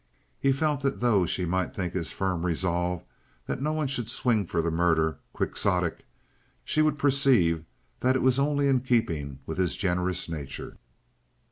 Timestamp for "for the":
4.47-4.71